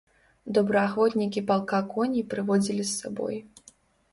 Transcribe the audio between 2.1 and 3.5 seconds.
прыводзілі з сабой.